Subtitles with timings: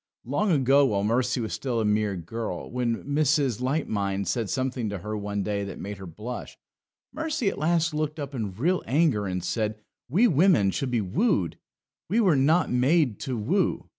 [0.25, 3.61] Long ago, while Mercy was still a mere girl, when Mrs.
[3.61, 6.57] Light mind said something to her one day that made her blush,
[7.13, 9.79] Mercy at last looked up in real anger and said,
[10.09, 11.59] We women should be wooed;
[12.09, 13.89] we were not made to woo.